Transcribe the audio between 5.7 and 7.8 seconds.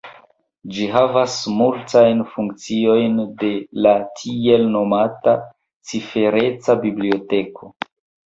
cifereca biblioteko.